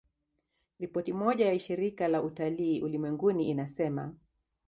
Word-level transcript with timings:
Ripoti 0.79 1.13
moja 1.13 1.45
ya 1.45 1.59
Shirika 1.59 2.07
la 2.07 2.23
Utalii 2.23 2.81
Ulimwenguni 2.81 3.49
inasema 3.49 4.13